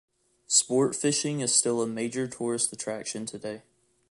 [0.47, 3.61] Sport fishing is still a major tourist attraction today.